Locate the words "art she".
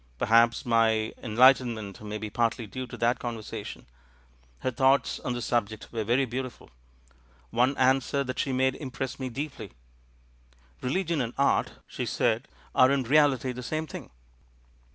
11.37-12.07